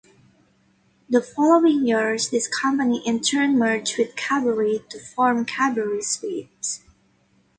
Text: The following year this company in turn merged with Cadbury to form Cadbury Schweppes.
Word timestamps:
The 1.07 1.21
following 1.21 1.85
year 1.85 2.17
this 2.17 2.47
company 2.47 3.03
in 3.05 3.19
turn 3.21 3.55
merged 3.59 3.99
with 3.99 4.15
Cadbury 4.15 4.83
to 4.89 4.99
form 4.99 5.45
Cadbury 5.45 5.99
Schweppes. 5.99 6.79